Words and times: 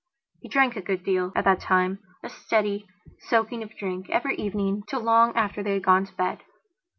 He 0.39 0.49
drank 0.49 0.75
a 0.75 0.81
good 0.81 1.03
deal, 1.03 1.31
at 1.35 1.43
that 1.45 1.59
timea 1.59 1.99
steady 2.27 2.87
soaking 3.29 3.61
of 3.61 3.77
drink 3.77 4.09
every 4.09 4.35
evening 4.35 4.81
till 4.87 5.01
long 5.01 5.31
after 5.35 5.61
they 5.61 5.75
had 5.75 5.83
gone 5.83 6.05
to 6.05 6.15
bed. 6.15 6.41